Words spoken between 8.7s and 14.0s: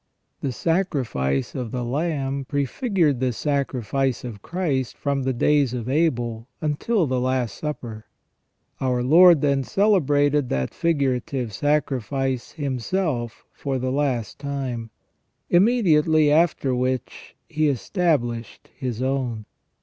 Our Lord then celebrated that figurative sacrifice Himself for the